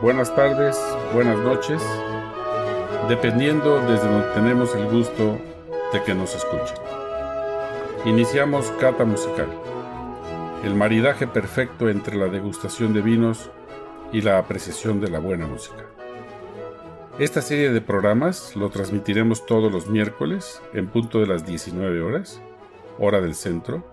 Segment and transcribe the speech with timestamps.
[0.00, 0.78] buenas tardes,
[1.12, 1.82] buenas noches,
[3.08, 5.38] dependiendo desde donde tenemos el gusto
[5.92, 6.76] de que nos escuchen.
[8.04, 9.48] Iniciamos Cata Musical,
[10.62, 13.50] el maridaje perfecto entre la degustación de vinos
[14.12, 15.84] y la apreciación de la buena música.
[17.18, 22.40] Esta serie de programas lo transmitiremos todos los miércoles en punto de las 19 horas,
[23.00, 23.84] hora del centro,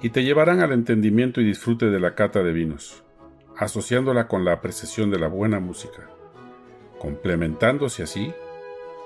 [0.00, 3.04] y te llevarán al entendimiento y disfrute de la cata de vinos,
[3.56, 6.08] asociándola con la apreciación de la buena música,
[6.98, 8.32] complementándose así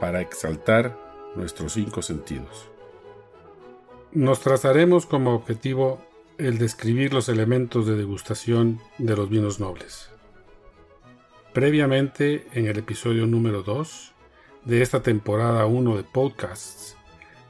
[0.00, 0.96] para exaltar
[1.34, 2.68] nuestros cinco sentidos.
[4.12, 6.00] Nos trazaremos como objetivo
[6.38, 10.10] el describir los elementos de degustación de los vinos nobles.
[11.52, 14.12] Previamente, en el episodio número 2
[14.64, 16.96] de esta temporada 1 de podcasts,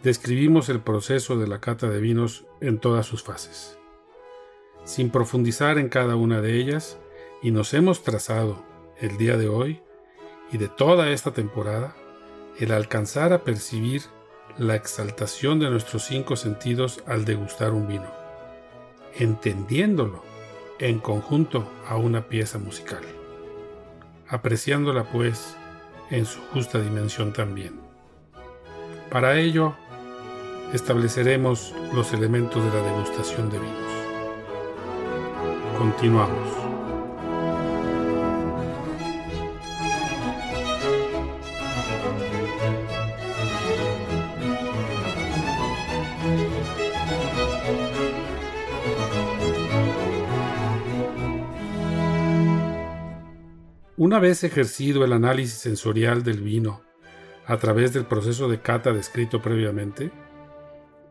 [0.02, 3.76] describimos el proceso de la cata de vinos en todas sus fases
[4.86, 6.96] sin profundizar en cada una de ellas,
[7.42, 8.64] y nos hemos trazado
[8.98, 9.82] el día de hoy
[10.50, 11.94] y de toda esta temporada
[12.58, 14.02] el alcanzar a percibir
[14.56, 18.10] la exaltación de nuestros cinco sentidos al degustar un vino,
[19.18, 20.22] entendiéndolo
[20.78, 23.02] en conjunto a una pieza musical,
[24.28, 25.56] apreciándola pues
[26.10, 27.80] en su justa dimensión también.
[29.10, 29.74] Para ello,
[30.72, 33.95] estableceremos los elementos de la degustación de vinos.
[35.78, 36.48] Continuamos.
[53.98, 56.82] Una vez ejercido el análisis sensorial del vino
[57.44, 60.10] a través del proceso de cata descrito previamente,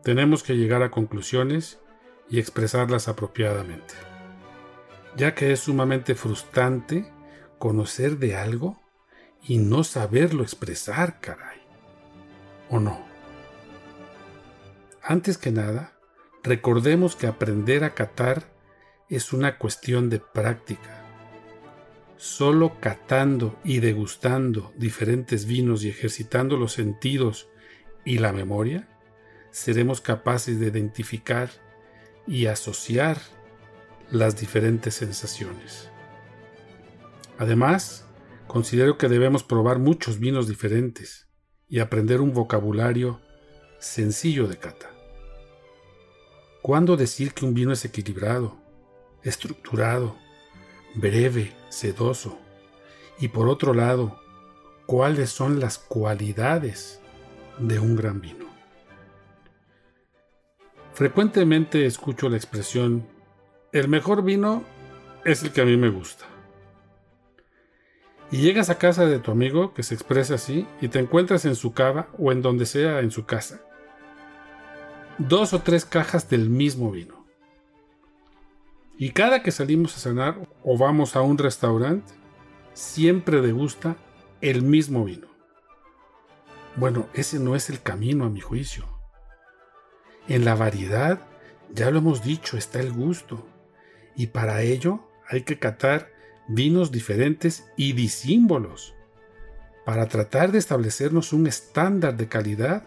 [0.02, 1.78] tenemos que llegar a conclusiones
[2.28, 4.05] y expresarlas apropiadamente
[5.16, 7.10] ya que es sumamente frustrante
[7.58, 8.80] conocer de algo
[9.42, 11.60] y no saberlo expresar, caray.
[12.68, 13.04] ¿O no?
[15.02, 15.92] Antes que nada,
[16.42, 18.52] recordemos que aprender a catar
[19.08, 21.04] es una cuestión de práctica.
[22.16, 27.48] Solo catando y degustando diferentes vinos y ejercitando los sentidos
[28.04, 28.88] y la memoria,
[29.50, 31.50] seremos capaces de identificar
[32.26, 33.18] y asociar
[34.10, 35.90] las diferentes sensaciones.
[37.38, 38.06] Además,
[38.46, 41.28] considero que debemos probar muchos vinos diferentes
[41.68, 43.20] y aprender un vocabulario
[43.78, 44.90] sencillo de cata.
[46.62, 48.56] ¿Cuándo decir que un vino es equilibrado,
[49.22, 50.16] estructurado,
[50.94, 52.38] breve, sedoso?
[53.18, 54.20] Y por otro lado,
[54.86, 57.00] ¿cuáles son las cualidades
[57.58, 58.46] de un gran vino?
[60.92, 63.06] Frecuentemente escucho la expresión
[63.78, 64.64] el mejor vino
[65.26, 66.24] es el que a mí me gusta.
[68.30, 71.54] Y llegas a casa de tu amigo que se expresa así y te encuentras en
[71.54, 73.60] su cava o en donde sea en su casa.
[75.18, 77.26] Dos o tres cajas del mismo vino.
[78.96, 82.14] Y cada que salimos a cenar o vamos a un restaurante,
[82.72, 83.96] siempre degusta
[84.40, 85.28] el mismo vino.
[86.76, 88.86] Bueno, ese no es el camino a mi juicio.
[90.28, 91.20] En la variedad,
[91.74, 93.46] ya lo hemos dicho, está el gusto
[94.16, 96.10] y para ello hay que catar
[96.48, 98.94] vinos diferentes y disímbolos
[99.84, 102.84] para tratar de establecernos un estándar de calidad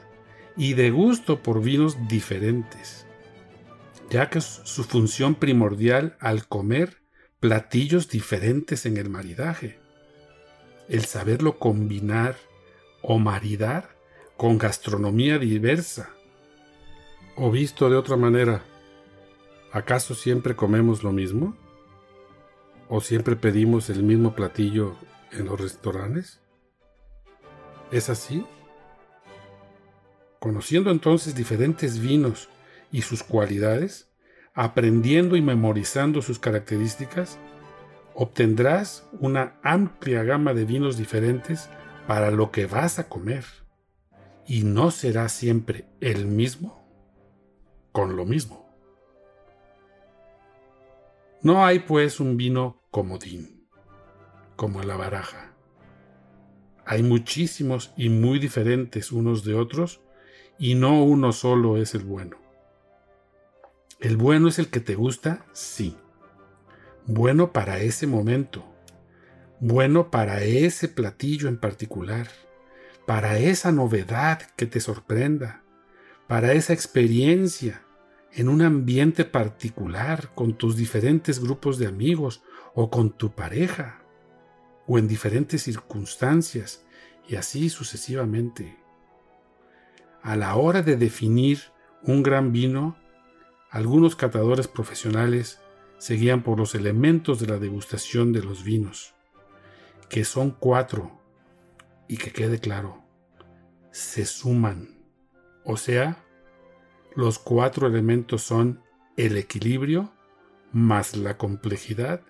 [0.57, 3.05] y de gusto por vinos diferentes,
[4.09, 6.97] ya que su función primordial al comer
[7.39, 9.79] platillos diferentes en el maridaje,
[10.89, 12.35] el saberlo combinar
[13.01, 13.95] o maridar
[14.35, 16.09] con gastronomía diversa,
[17.37, 18.63] o visto de otra manera,
[19.71, 21.55] ¿Acaso siempre comemos lo mismo?
[22.87, 24.95] ¿O siempre pedimos el mismo platillo
[25.31, 26.41] en los restaurantes?
[27.91, 28.45] ¿Es así?
[30.39, 32.49] Conociendo entonces diferentes vinos
[32.91, 34.09] y sus cualidades,
[34.55, 37.37] aprendiendo y memorizando sus características,
[38.15, 41.69] obtendrás una amplia gama de vinos diferentes
[42.07, 43.45] para lo que vas a comer.
[44.47, 46.79] Y no será siempre el mismo
[47.91, 48.68] con lo mismo.
[51.41, 53.65] No hay pues un vino comodín,
[54.57, 55.53] como la baraja.
[56.85, 60.01] Hay muchísimos y muy diferentes unos de otros,
[60.57, 62.37] y no uno solo es el bueno.
[64.01, 65.95] El bueno es el que te gusta, sí.
[67.05, 68.65] Bueno para ese momento.
[69.61, 72.27] Bueno para ese platillo en particular.
[73.05, 75.63] Para esa novedad que te sorprenda.
[76.27, 77.81] Para esa experiencia
[78.33, 82.43] en un ambiente particular con tus diferentes grupos de amigos
[82.73, 84.01] o con tu pareja,
[84.87, 86.85] o en diferentes circunstancias,
[87.27, 88.77] y así sucesivamente.
[90.21, 91.59] A la hora de definir
[92.03, 92.97] un gran vino,
[93.69, 95.59] algunos catadores profesionales
[95.97, 99.13] seguían por los elementos de la degustación de los vinos,
[100.09, 101.19] que son cuatro,
[102.07, 103.03] y que quede claro,
[103.91, 104.97] se suman.
[105.63, 106.25] O sea,
[107.19, 108.81] los cuatro elementos son
[109.17, 110.13] el equilibrio,
[110.71, 112.21] más la complejidad,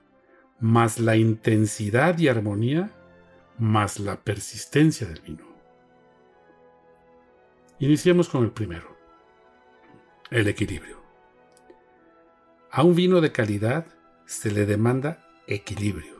[0.59, 2.91] más la intensidad y armonía,
[3.59, 5.45] más la persistencia del vino.
[7.77, 8.97] Iniciemos con el primero,
[10.31, 10.99] el equilibrio.
[12.71, 13.85] A un vino de calidad
[14.25, 16.17] se le demanda equilibrio.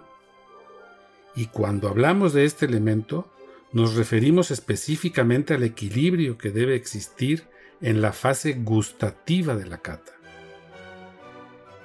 [1.35, 3.33] Y cuando hablamos de este elemento,
[3.73, 7.47] nos referimos específicamente al equilibrio que debe existir
[7.81, 10.11] en la fase gustativa de la cata.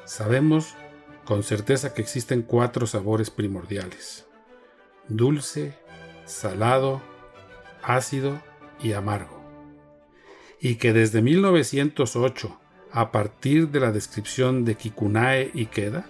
[0.04, 0.74] Sabemos
[1.24, 4.26] con certeza que existen cuatro sabores primordiales.
[5.08, 5.74] Dulce,
[6.24, 7.00] salado,
[7.82, 8.40] ácido
[8.82, 9.42] y amargo.
[10.60, 12.60] Y que desde 1908,
[12.92, 16.06] a partir de la descripción de Kikunae Ikeda,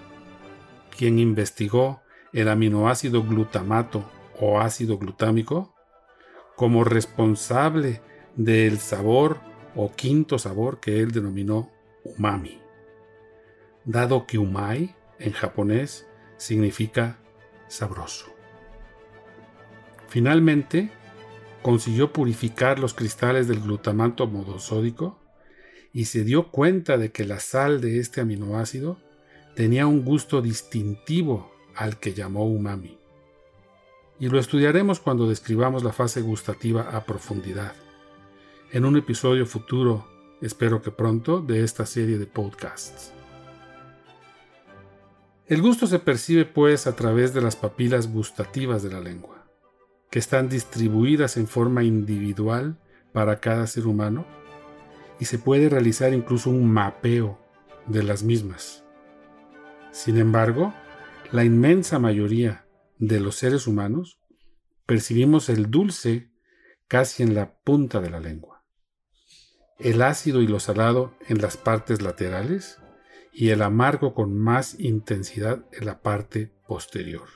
[0.97, 2.03] quien investigó
[2.33, 4.05] el aminoácido glutamato
[4.41, 5.75] o ácido glutámico,
[6.57, 8.01] como responsable
[8.37, 9.41] del sabor
[9.77, 11.71] o quinto sabor que él denominó
[12.05, 12.61] umami,
[13.85, 16.07] dado que umai en japonés
[16.37, 17.19] significa
[17.69, 18.27] sabroso.
[20.09, 20.91] Finalmente,
[21.63, 25.19] consiguió purificar los cristales del glutamato modosódico
[25.93, 28.99] y se dio cuenta de que la sal de este aminoácido
[29.57, 32.99] tenía un gusto distintivo al que llamó umami.
[34.21, 37.75] Y lo estudiaremos cuando describamos la fase gustativa a profundidad
[38.75, 40.05] en un episodio futuro,
[40.43, 43.13] espero que pronto, de esta serie de podcasts.
[45.47, 49.47] El gusto se percibe pues a través de las papilas gustativas de la lengua,
[50.11, 52.77] que están distribuidas en forma individual
[53.13, 54.27] para cada ser humano
[55.21, 57.39] y se puede realizar incluso un mapeo
[57.87, 58.83] de las mismas.
[59.93, 60.75] Sin embargo,
[61.31, 62.67] la inmensa mayoría
[62.99, 64.19] de los seres humanos
[64.85, 66.33] percibimos el dulce
[66.89, 68.54] casi en la punta de la lengua
[69.79, 72.79] el ácido y lo salado en las partes laterales
[73.33, 77.29] y el amargo con más intensidad en la parte posterior.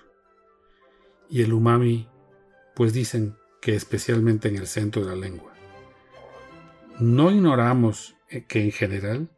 [1.28, 2.08] Y el umami,
[2.74, 5.52] pues dicen que especialmente en el centro de la lengua.
[7.00, 9.30] No ignoramos que en general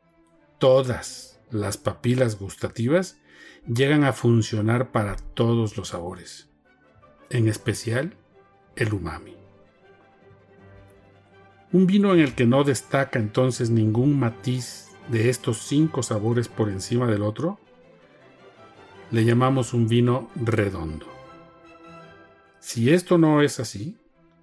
[0.58, 3.19] todas las papilas gustativas
[3.67, 6.50] llegan a funcionar para todos los sabores,
[7.31, 8.17] en especial
[8.76, 9.40] el umami.
[11.72, 16.69] Un vino en el que no destaca entonces ningún matiz de estos cinco sabores por
[16.69, 17.61] encima del otro,
[19.11, 21.06] le llamamos un vino redondo.
[22.61, 23.99] Si esto no es así,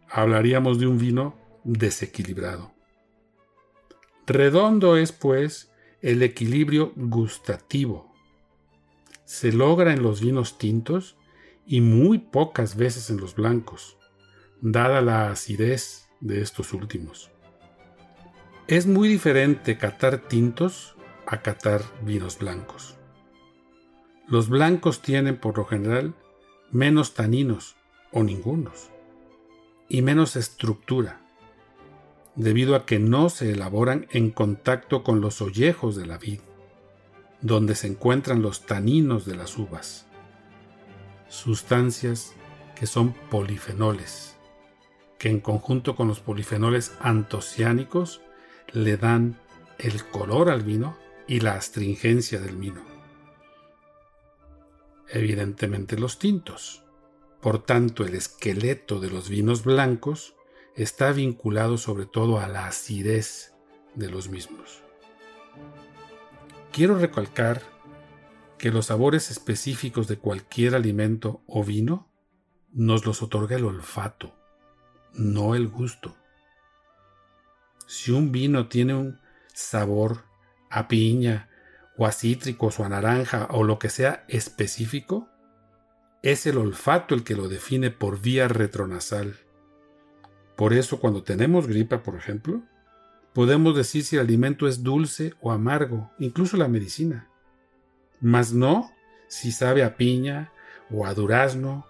[0.09, 2.73] hablaríamos de un vino desequilibrado.
[4.25, 8.13] Redondo es, pues, el equilibrio gustativo.
[9.25, 11.17] Se logra en los vinos tintos
[11.65, 13.97] y muy pocas veces en los blancos,
[14.61, 17.31] dada la acidez de estos últimos.
[18.67, 20.95] Es muy diferente catar tintos
[21.25, 22.95] a catar vinos blancos.
[24.27, 26.13] Los blancos tienen por lo general
[26.71, 27.75] menos taninos
[28.11, 28.89] o ningunos
[29.89, 31.21] y menos estructura,
[32.35, 36.41] debido a que no se elaboran en contacto con los ollejos de la vid,
[37.41, 40.07] donde se encuentran los taninos de las uvas,
[41.29, 42.33] sustancias
[42.75, 44.36] que son polifenoles
[45.17, 48.21] que en conjunto con los polifenoles antociánicos
[48.71, 49.39] le dan
[49.79, 50.97] el color al vino
[51.27, 52.81] y la astringencia del vino.
[55.09, 56.83] Evidentemente los tintos.
[57.41, 60.35] Por tanto, el esqueleto de los vinos blancos
[60.75, 63.53] está vinculado sobre todo a la acidez
[63.95, 64.81] de los mismos.
[66.71, 67.61] Quiero recalcar
[68.57, 72.11] que los sabores específicos de cualquier alimento o vino
[72.71, 74.33] nos los otorga el olfato
[75.13, 76.15] no el gusto.
[77.87, 79.19] Si un vino tiene un
[79.53, 80.25] sabor
[80.69, 81.49] a piña
[81.97, 85.29] o a cítricos o a naranja o lo que sea específico,
[86.21, 89.37] es el olfato el que lo define por vía retronasal.
[90.55, 92.61] Por eso cuando tenemos gripa, por ejemplo,
[93.33, 97.29] podemos decir si el alimento es dulce o amargo, incluso la medicina.
[98.19, 98.91] Mas no
[99.27, 100.51] si sabe a piña
[100.91, 101.85] o a durazno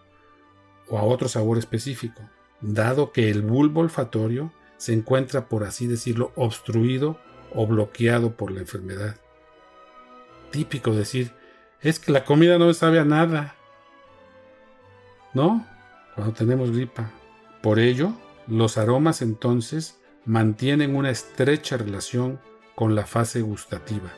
[0.90, 2.22] o a otro sabor específico
[2.62, 7.20] dado que el bulbo olfatorio se encuentra, por así decirlo, obstruido
[7.54, 9.16] o bloqueado por la enfermedad.
[10.52, 11.34] Típico decir,
[11.82, 13.56] es que la comida no sabe a nada.
[15.34, 15.66] ¿No?
[16.16, 17.12] Cuando tenemos gripa.
[17.62, 18.14] Por ello,
[18.48, 22.40] los aromas entonces mantienen una estrecha relación
[22.76, 24.12] con la fase gustativa.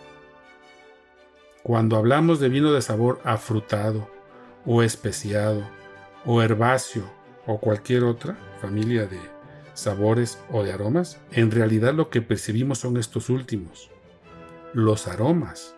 [1.63, 4.09] Cuando hablamos de vino de sabor afrutado
[4.65, 5.63] o especiado
[6.25, 7.18] o herbáceo
[7.51, 9.19] o cualquier otra familia de
[9.73, 13.89] sabores o de aromas, en realidad lo que percibimos son estos últimos,
[14.71, 15.75] los aromas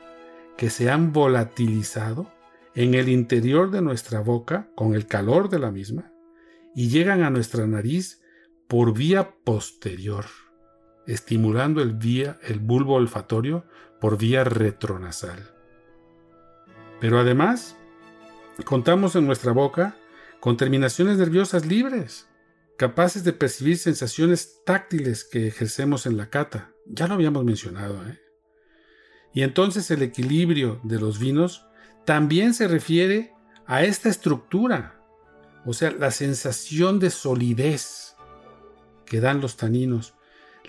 [0.58, 2.30] que se han volatilizado
[2.76, 6.12] en el interior de nuestra boca con el calor de la misma
[6.76, 8.22] y llegan a nuestra nariz
[8.68, 10.26] por vía posterior,
[11.08, 13.64] estimulando el, vía, el bulbo olfatorio
[14.02, 15.56] por vía retronasal.
[17.00, 17.78] Pero además,
[18.66, 19.96] contamos en nuestra boca
[20.42, 22.28] con terminaciones nerviosas libres,
[22.76, 26.72] capaces de percibir sensaciones táctiles que ejercemos en la cata.
[26.88, 28.04] Ya lo habíamos mencionado.
[28.08, 28.20] ¿eh?
[29.34, 31.68] Y entonces el equilibrio de los vinos
[32.06, 33.34] también se refiere
[33.68, 35.00] a esta estructura,
[35.64, 38.16] o sea, la sensación de solidez
[39.06, 40.16] que dan los taninos,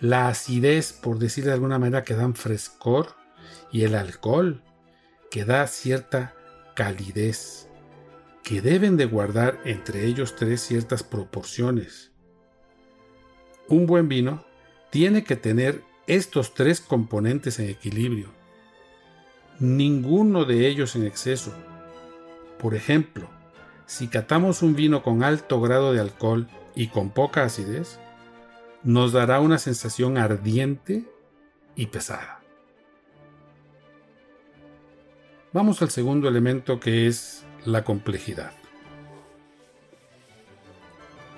[0.00, 3.16] la acidez, por decir de alguna manera, que dan frescor,
[3.70, 4.62] y el alcohol,
[5.30, 6.34] que da cierta
[6.76, 7.68] calidez,
[8.42, 12.12] que deben de guardar entre ellos tres ciertas proporciones.
[13.68, 14.44] Un buen vino
[14.90, 18.30] tiene que tener estos tres componentes en equilibrio,
[19.60, 21.54] ninguno de ellos en exceso.
[22.58, 23.28] Por ejemplo,
[23.86, 27.98] si catamos un vino con alto grado de alcohol y con poca acidez,
[28.82, 31.04] nos dará una sensación ardiente
[31.76, 32.40] y pesada.
[35.52, 38.52] Vamos al segundo elemento que es la complejidad.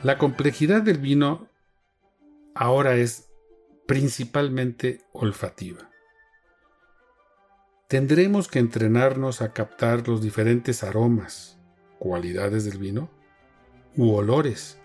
[0.02, 1.48] La complejidad del vino
[2.54, 3.30] ahora es
[3.86, 5.90] principalmente olfativa.
[7.88, 11.58] Tendremos que entrenarnos a captar los diferentes aromas,
[11.98, 13.10] cualidades del vino,
[13.96, 14.78] u olores,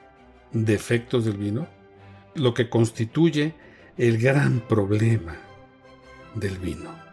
[0.51, 1.67] defectos del vino,
[2.35, 3.55] lo que constituye
[3.97, 5.35] el gran problema
[6.35, 7.09] del vino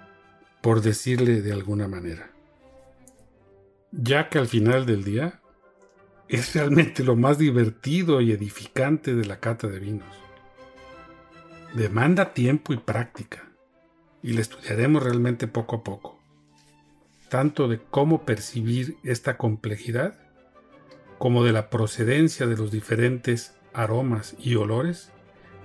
[0.66, 2.35] por decirle de alguna manera.
[3.98, 5.40] Ya que al final del día
[6.28, 10.14] es realmente lo más divertido y edificante de la cata de vinos.
[11.72, 13.48] Demanda tiempo y práctica,
[14.22, 16.20] y le estudiaremos realmente poco a poco,
[17.30, 20.18] tanto de cómo percibir esta complejidad,
[21.16, 25.10] como de la procedencia de los diferentes aromas y olores,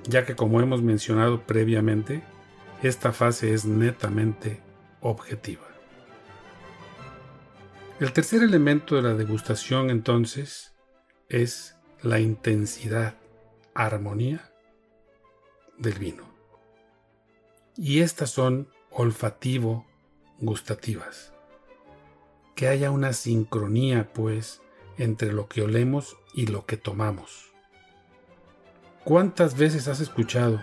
[0.07, 2.23] ya que como hemos mencionado previamente,
[2.81, 4.61] esta fase es netamente
[5.01, 5.70] objetiva.
[8.01, 10.74] El tercer elemento de la degustación entonces
[11.29, 13.13] es la intensidad,
[13.75, 14.51] armonía
[15.77, 16.24] del vino.
[17.77, 19.86] Y estas son olfativo
[20.39, 21.31] gustativas.
[22.55, 24.63] Que haya una sincronía, pues,
[24.98, 27.51] entre lo que olemos y lo que tomamos.
[29.03, 30.60] ¿Cuántas veces has escuchado?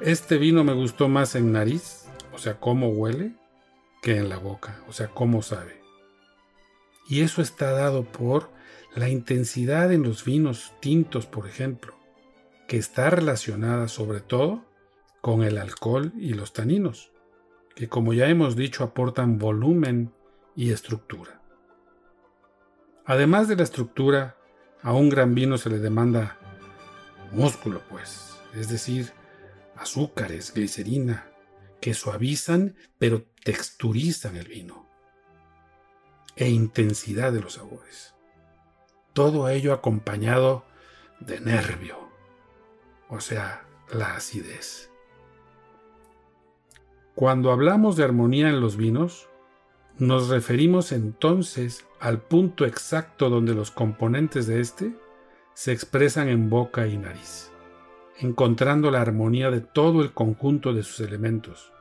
[0.00, 3.36] Este vino me gustó más en nariz, o sea, cómo huele,
[4.02, 5.79] que en la boca, o sea, cómo sabe.
[7.08, 8.50] Y eso está dado por
[8.94, 11.94] la intensidad en los vinos tintos, por ejemplo,
[12.66, 14.64] que está relacionada sobre todo
[15.20, 17.12] con el alcohol y los taninos,
[17.74, 20.12] que como ya hemos dicho aportan volumen
[20.56, 21.40] y estructura.
[23.04, 24.36] Además de la estructura,
[24.82, 26.38] a un gran vino se le demanda
[27.32, 29.12] músculo, pues, es decir,
[29.76, 31.26] azúcares, glicerina,
[31.80, 34.89] que suavizan pero texturizan el vino
[36.40, 38.14] e intensidad de los sabores.
[39.12, 40.64] Todo ello acompañado
[41.20, 41.96] de nervio,
[43.08, 44.90] o sea, la acidez.
[47.14, 49.28] Cuando hablamos de armonía en los vinos,
[49.98, 54.96] nos referimos entonces al punto exacto donde los componentes de éste
[55.54, 57.50] se expresan en boca y nariz
[58.20, 61.72] encontrando la armonía de todo el conjunto de sus elementos,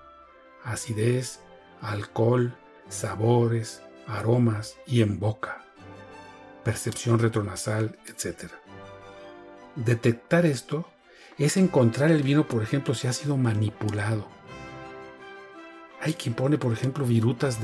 [0.63, 1.42] acidez,
[1.82, 2.56] alcohol,
[2.88, 5.66] sabores, aromas y en boca,
[6.63, 8.51] percepción retronasal, etc.
[9.75, 10.86] Detectar esto
[11.38, 14.28] es encontrar el vino, por ejemplo, si ha sido manipulado.
[16.01, 17.60] Hay quien pone, por ejemplo, virutas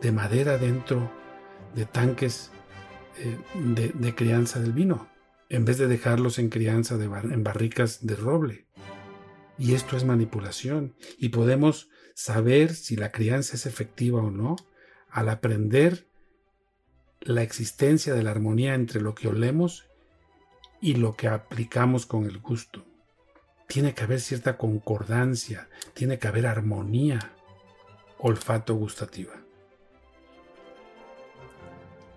[0.00, 1.10] de, madera dentro
[1.74, 2.50] de tanques
[3.18, 5.12] eh, de crianza del vino
[5.52, 8.66] en vez de dejarlos en crianza en barricas de roble.
[9.58, 10.94] Y esto es manipulación.
[11.18, 14.56] Y podemos saber si la crianza es efectiva o no
[15.12, 16.08] al aprender
[17.20, 19.84] la existencia de la armonía entre lo que olemos
[20.80, 22.84] y lo que aplicamos con el gusto.
[23.68, 27.32] Tiene que haber cierta concordancia, tiene que haber armonía
[28.18, 29.34] olfato gustativa.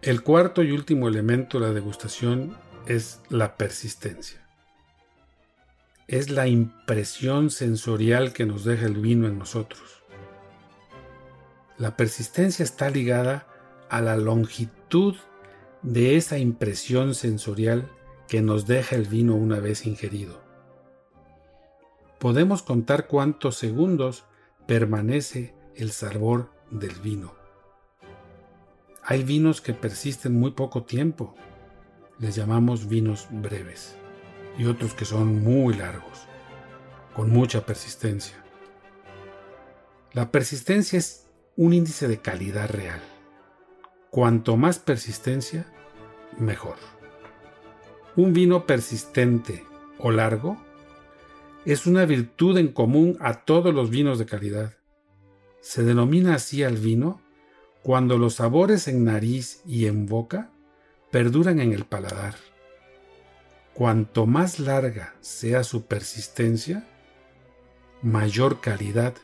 [0.02, 4.48] El cuarto y último elemento de la degustación es la persistencia.
[6.08, 10.04] Es la impresión sensorial que nos deja el vino en nosotros.
[11.78, 13.48] La persistencia está ligada
[13.90, 15.16] a la longitud
[15.82, 17.92] de esa impresión sensorial
[18.28, 20.42] que nos deja el vino una vez ingerido.
[22.20, 24.24] Podemos contar cuántos segundos
[24.66, 27.36] permanece el sabor del vino.
[29.04, 31.36] Hay vinos que persisten muy poco tiempo.
[32.20, 33.96] Les llamamos vinos breves.
[34.58, 36.26] Y otros que son muy largos,
[37.14, 38.38] con mucha persistencia.
[40.14, 41.25] La persistencia es
[41.58, 43.02] un índice de calidad real.
[44.10, 45.66] Cuanto más persistencia,
[46.38, 46.76] mejor.
[48.16, 49.64] Un vino persistente
[50.00, 50.58] o largo
[51.66, 54.74] es una virtud en común a todos los vinos de calidad.
[55.62, 57.22] Se denomina así al vino
[57.84, 60.52] cuando los sabores en nariz y en boca
[61.12, 62.36] perduran en el paladar.
[63.74, 66.88] Cuanto más larga sea su persistencia,
[68.02, 69.16] mayor calidad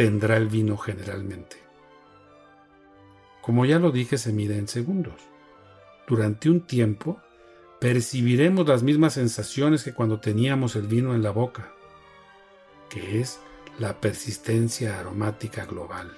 [0.00, 1.58] tendrá el vino generalmente.
[3.42, 5.20] Como ya lo dije, se mide en segundos.
[6.08, 7.20] Durante un tiempo,
[7.80, 11.74] percibiremos las mismas sensaciones que cuando teníamos el vino en la boca,
[12.88, 13.40] que es
[13.78, 16.16] la persistencia aromática global.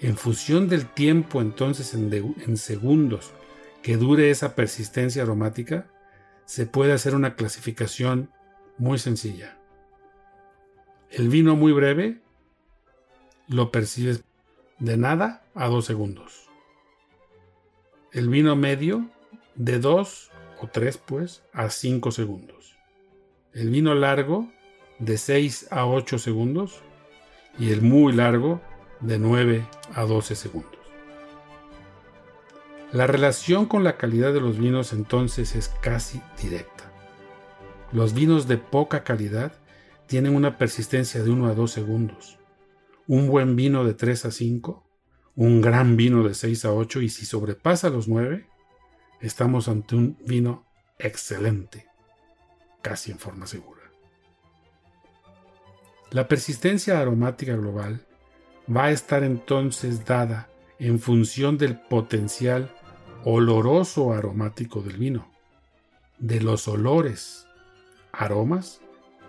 [0.00, 3.32] En función del tiempo entonces en, segundos
[3.82, 5.90] que dure esa persistencia aromática,
[6.46, 8.30] se puede hacer una clasificación
[8.78, 9.58] muy sencilla.
[11.10, 12.22] El vino muy breve
[13.50, 14.24] lo percibes
[14.78, 16.48] de nada a dos segundos.
[18.12, 19.10] El vino medio
[19.56, 22.76] de dos o tres pues a cinco segundos.
[23.52, 24.48] El vino largo
[25.00, 26.82] de 6 a 8 segundos
[27.58, 28.60] y el muy largo
[29.00, 30.78] de 9 a 12 segundos.
[32.92, 36.92] La relación con la calidad de los vinos entonces es casi directa.
[37.92, 39.52] Los vinos de poca calidad
[40.06, 42.39] tienen una persistencia de 1 a 2 segundos.
[43.10, 44.84] Un buen vino de 3 a 5,
[45.34, 48.46] un gran vino de 6 a 8 y si sobrepasa los 9,
[49.20, 50.64] estamos ante un vino
[50.96, 51.88] excelente,
[52.82, 53.80] casi en forma segura.
[56.12, 58.06] La persistencia aromática global
[58.72, 62.72] va a estar entonces dada en función del potencial
[63.24, 65.28] oloroso aromático del vino,
[66.20, 67.48] de los olores,
[68.12, 68.80] aromas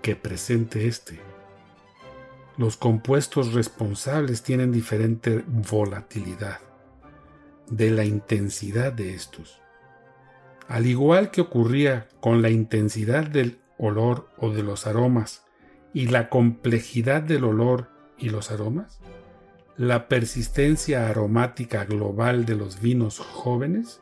[0.04, 1.31] que presente éste.
[2.62, 6.60] Los compuestos responsables tienen diferente volatilidad
[7.68, 9.60] de la intensidad de estos.
[10.68, 15.44] Al igual que ocurría con la intensidad del olor o de los aromas
[15.92, 19.00] y la complejidad del olor y los aromas,
[19.76, 24.02] la persistencia aromática global de los vinos jóvenes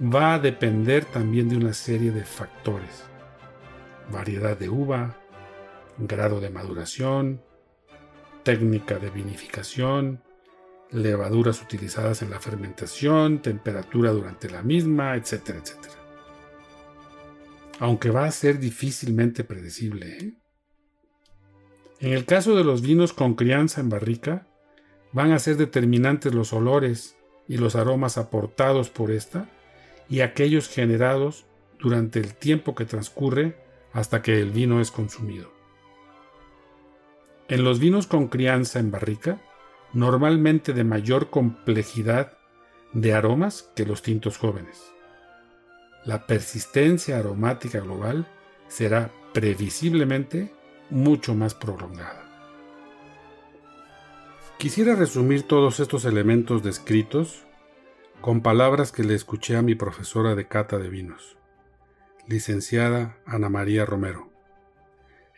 [0.00, 3.02] va a depender también de una serie de factores.
[4.12, 5.16] Variedad de uva,
[5.98, 7.49] grado de maduración,
[8.50, 10.20] técnica de vinificación,
[10.90, 15.94] levaduras utilizadas en la fermentación, temperatura durante la misma, etcétera, etcétera.
[17.78, 20.18] Aunque va a ser difícilmente predecible.
[20.18, 20.32] ¿eh?
[22.00, 24.48] En el caso de los vinos con crianza en barrica,
[25.12, 29.48] van a ser determinantes los olores y los aromas aportados por esta
[30.08, 31.46] y aquellos generados
[31.78, 33.56] durante el tiempo que transcurre
[33.92, 35.59] hasta que el vino es consumido.
[37.50, 39.40] En los vinos con crianza en barrica,
[39.92, 42.38] normalmente de mayor complejidad
[42.92, 44.92] de aromas que los tintos jóvenes.
[46.04, 48.28] La persistencia aromática global
[48.68, 50.54] será previsiblemente
[50.90, 52.24] mucho más prolongada.
[54.56, 57.46] Quisiera resumir todos estos elementos descritos
[58.20, 61.36] con palabras que le escuché a mi profesora de cata de vinos,
[62.28, 64.29] licenciada Ana María Romero,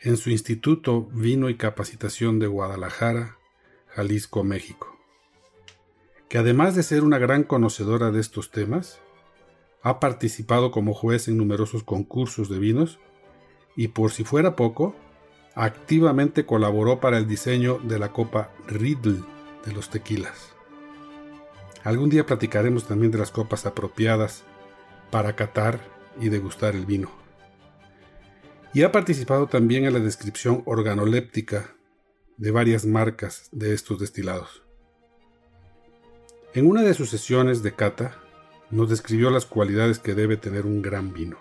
[0.05, 3.39] en su Instituto Vino y Capacitación de Guadalajara,
[3.87, 4.99] Jalisco, México,
[6.29, 9.01] que además de ser una gran conocedora de estos temas,
[9.83, 12.99] ha participado como juez en numerosos concursos de vinos
[13.77, 14.97] y por si fuera poco,
[15.55, 19.21] activamente colaboró para el diseño de la copa Riddle
[19.65, 20.53] de los tequilas.
[21.85, 24.45] Algún día platicaremos también de las copas apropiadas
[25.11, 25.81] para catar
[26.21, 27.22] y degustar el vino.
[28.75, 31.75] Y ha participado también en la descripción organoléptica
[32.39, 34.63] de varias marcas de estos destilados.
[36.55, 38.19] En una de sus sesiones de cata,
[38.71, 41.39] nos describió las cualidades que debe tener un gran vino,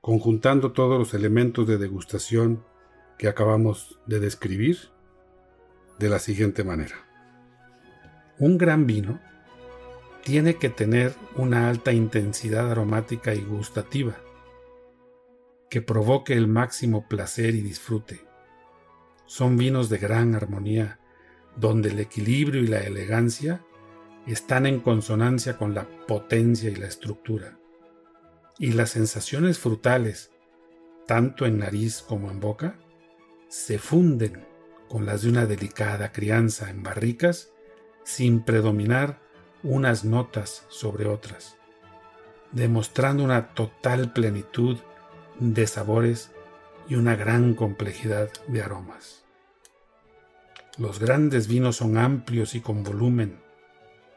[0.00, 2.64] conjuntando todos los elementos de degustación
[3.18, 4.90] que acabamos de describir
[5.98, 6.96] de la siguiente manera.
[8.38, 9.20] Un gran vino
[10.24, 14.16] tiene que tener una alta intensidad aromática y gustativa,
[15.70, 18.20] que provoque el máximo placer y disfrute.
[19.24, 20.98] Son vinos de gran armonía,
[21.56, 23.64] donde el equilibrio y la elegancia
[24.26, 27.56] están en consonancia con la potencia y la estructura.
[28.58, 30.32] Y las sensaciones frutales,
[31.06, 32.76] tanto en nariz como en boca,
[33.48, 34.44] se funden
[34.88, 37.52] con las de una delicada crianza en barricas
[38.02, 39.20] sin predominar
[39.62, 41.56] unas notas sobre otras,
[42.50, 44.78] demostrando una total plenitud
[45.40, 46.30] de sabores
[46.88, 49.24] y una gran complejidad de aromas.
[50.78, 53.40] Los grandes vinos son amplios y con volumen,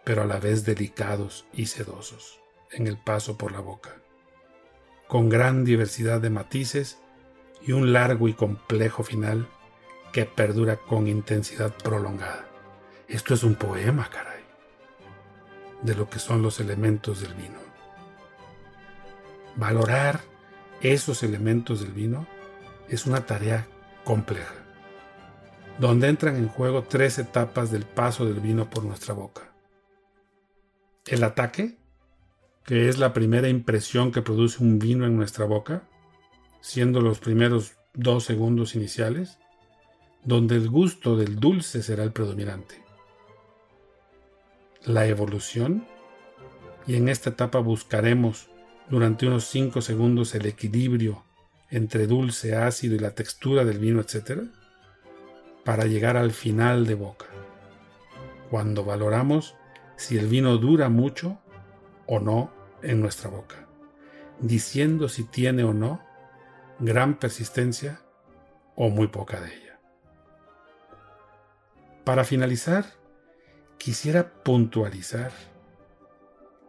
[0.04, 2.40] pero a la vez delicados y sedosos
[2.72, 3.96] en el paso por la boca,
[5.08, 7.00] con gran diversidad de matices
[7.66, 9.48] y un largo y complejo final
[10.12, 12.48] que perdura con intensidad prolongada.
[13.08, 14.44] Esto es un poema, caray
[15.84, 17.60] de lo que son los elementos del vino.
[19.56, 20.22] Valorar
[20.84, 22.28] esos elementos del vino
[22.90, 23.68] es una tarea
[24.04, 24.54] compleja,
[25.80, 29.52] donde entran en juego tres etapas del paso del vino por nuestra boca.
[31.06, 31.78] El ataque,
[32.66, 35.84] que es la primera impresión que produce un vino en nuestra boca,
[36.62, 39.40] siendo los primeros dos segundos iniciales,
[40.24, 42.84] donde el gusto del dulce será el predominante
[44.86, 45.86] la evolución
[46.86, 48.50] y en esta etapa buscaremos
[48.90, 51.24] durante unos 5 segundos el equilibrio
[51.70, 54.44] entre dulce, ácido y la textura del vino, etc.,
[55.66, 57.26] para llegar al final de boca,
[58.50, 59.56] cuando valoramos
[59.96, 61.40] si el vino dura mucho
[62.06, 63.68] o no en nuestra boca,
[64.40, 66.02] diciendo si tiene o no
[66.80, 68.02] gran persistencia
[68.76, 69.80] o muy poca de ella.
[72.04, 72.86] Para finalizar,
[73.78, 75.32] quisiera puntualizar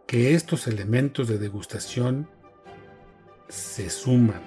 [0.07, 2.29] que estos elementos de degustación
[3.47, 4.41] se suman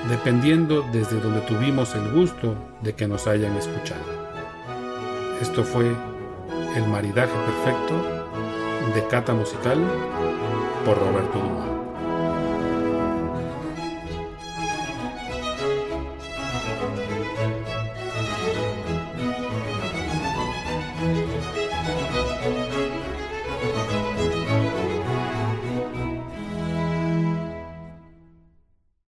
[0.08, 4.02] dependiendo desde donde tuvimos el gusto de que nos hayan escuchado.
[5.40, 5.92] Esto fue
[6.74, 7.94] El maridaje perfecto
[8.94, 9.78] de Cata Musical
[10.84, 11.77] por Roberto Dumont.